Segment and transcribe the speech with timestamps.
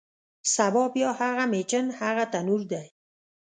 [0.55, 2.87] سبا بیا هغه میچن، هغه تنور دی